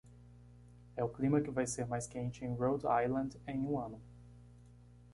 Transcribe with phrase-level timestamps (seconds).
[0.95, 4.01] é o clima que vai ser mais quente em Rhode Island em um ano